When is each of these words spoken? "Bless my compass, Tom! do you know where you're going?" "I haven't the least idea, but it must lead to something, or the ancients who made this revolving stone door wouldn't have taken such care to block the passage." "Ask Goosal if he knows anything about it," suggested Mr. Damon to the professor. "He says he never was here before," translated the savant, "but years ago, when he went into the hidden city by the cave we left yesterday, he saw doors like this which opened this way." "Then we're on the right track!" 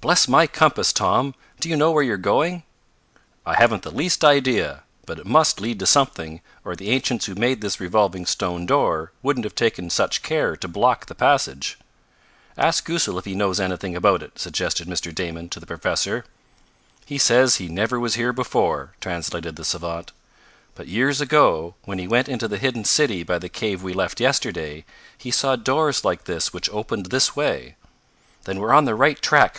"Bless 0.00 0.26
my 0.26 0.48
compass, 0.48 0.92
Tom! 0.92 1.32
do 1.60 1.68
you 1.68 1.76
know 1.76 1.92
where 1.92 2.02
you're 2.02 2.16
going?" 2.16 2.64
"I 3.46 3.54
haven't 3.54 3.84
the 3.84 3.92
least 3.92 4.24
idea, 4.24 4.82
but 5.06 5.20
it 5.20 5.26
must 5.26 5.60
lead 5.60 5.78
to 5.78 5.86
something, 5.86 6.40
or 6.64 6.74
the 6.74 6.90
ancients 6.90 7.26
who 7.26 7.36
made 7.36 7.60
this 7.60 7.78
revolving 7.78 8.26
stone 8.26 8.66
door 8.66 9.12
wouldn't 9.22 9.44
have 9.44 9.54
taken 9.54 9.88
such 9.88 10.20
care 10.24 10.56
to 10.56 10.66
block 10.66 11.06
the 11.06 11.14
passage." 11.14 11.78
"Ask 12.58 12.84
Goosal 12.84 13.16
if 13.20 13.24
he 13.26 13.36
knows 13.36 13.60
anything 13.60 13.94
about 13.94 14.24
it," 14.24 14.40
suggested 14.40 14.88
Mr. 14.88 15.14
Damon 15.14 15.48
to 15.50 15.60
the 15.60 15.66
professor. 15.68 16.24
"He 17.06 17.16
says 17.16 17.56
he 17.58 17.68
never 17.68 18.00
was 18.00 18.16
here 18.16 18.32
before," 18.32 18.94
translated 19.00 19.54
the 19.54 19.64
savant, 19.64 20.10
"but 20.74 20.88
years 20.88 21.20
ago, 21.20 21.76
when 21.84 22.00
he 22.00 22.08
went 22.08 22.28
into 22.28 22.48
the 22.48 22.58
hidden 22.58 22.84
city 22.84 23.22
by 23.22 23.38
the 23.38 23.48
cave 23.48 23.84
we 23.84 23.92
left 23.92 24.18
yesterday, 24.18 24.84
he 25.16 25.30
saw 25.30 25.54
doors 25.54 26.04
like 26.04 26.24
this 26.24 26.52
which 26.52 26.68
opened 26.70 27.06
this 27.06 27.36
way." 27.36 27.76
"Then 28.46 28.58
we're 28.58 28.72
on 28.74 28.84
the 28.86 28.96
right 28.96 29.22
track!" 29.22 29.50